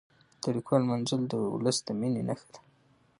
د 0.41 0.43
لیکوالو 0.55 0.83
لمانځل 0.85 1.21
د 1.27 1.33
ولس 1.53 1.77
د 1.87 1.89
مینې 1.99 2.21
نښه 2.27 2.47
ده. 2.53 2.59